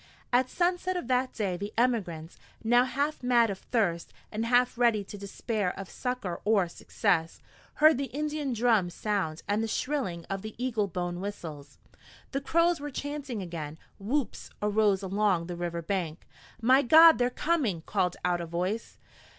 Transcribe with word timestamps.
At 0.33 0.49
sunset 0.49 0.97
of 0.97 1.07
that 1.09 1.31
day 1.31 1.57
the 1.57 1.71
emigrants, 1.77 2.39
now 2.63 2.85
half 2.85 3.21
mad 3.21 3.51
of 3.51 3.59
thirst, 3.59 4.11
and 4.31 4.47
half 4.47 4.75
ready 4.75 5.03
to 5.03 5.15
despair 5.15 5.77
of 5.77 5.91
succor 5.91 6.41
or 6.43 6.67
success, 6.67 7.39
heard 7.75 7.99
the 7.99 8.05
Indian 8.05 8.51
drums 8.53 8.95
sound 8.95 9.43
and 9.47 9.61
the 9.61 9.67
shrilling 9.67 10.25
of 10.25 10.41
the 10.41 10.55
eagle 10.57 10.87
bone 10.87 11.21
whistles. 11.21 11.77
The 12.31 12.41
Crows 12.41 12.79
were 12.79 12.89
chanting 12.89 13.43
again. 13.43 13.77
Whoops 13.99 14.49
arose 14.59 15.03
along 15.03 15.45
the 15.45 15.55
river 15.55 15.83
bank. 15.83 16.25
"My 16.59 16.81
God! 16.81 17.19
they're 17.19 17.29
coming!" 17.29 17.83
called 17.85 18.17
out 18.25 18.41
a 18.41 18.47
voice. 18.47 18.97